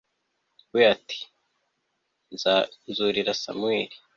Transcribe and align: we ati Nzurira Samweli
we 0.73 0.81
ati 0.93 1.19
Nzurira 2.89 3.33
Samweli 3.41 3.95